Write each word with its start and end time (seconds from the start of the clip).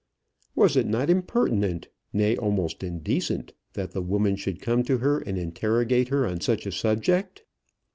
Was 0.55 0.75
it 0.75 0.87
not 0.87 1.11
impertinent, 1.11 1.87
nay, 2.11 2.35
almost 2.35 2.81
indecent, 2.83 3.53
that 3.73 3.91
the 3.91 4.01
woman 4.01 4.35
should 4.35 4.59
come 4.59 4.81
to 4.85 4.97
her 4.97 5.19
and 5.19 5.37
interrogate 5.37 6.07
her 6.07 6.25
on 6.25 6.41
such 6.41 6.65
a 6.65 6.71
subject? 6.71 7.43